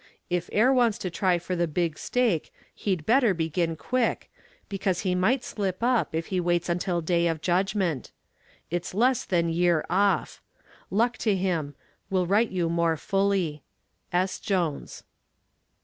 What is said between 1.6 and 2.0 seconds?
big